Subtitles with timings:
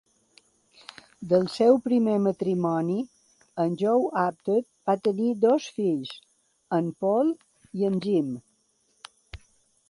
[1.33, 2.95] Del seu primer matrimoni
[3.65, 3.91] amb Jo
[4.23, 6.15] Apted va tenir dos fills,
[6.79, 7.31] en Paul
[7.83, 8.35] i en Jim.